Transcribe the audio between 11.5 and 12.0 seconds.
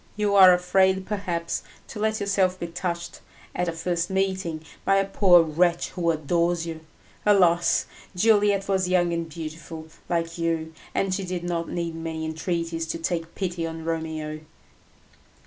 need